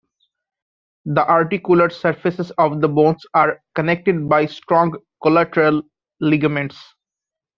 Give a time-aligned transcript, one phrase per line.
[1.05, 5.83] The articular surfaces of the bones are connected by strong collateral
[6.19, 6.81] ligaments.